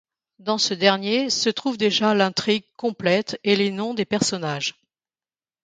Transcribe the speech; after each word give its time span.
Dans 0.39 0.57
ce 0.57 0.73
dernier 0.73 1.29
se 1.29 1.51
trouve 1.51 1.77
déjà 1.77 2.15
l'intrigue 2.15 2.65
complète 2.75 3.39
et 3.43 3.55
les 3.55 3.69
noms 3.69 3.93
des 3.93 4.03
personnages. 4.05 4.73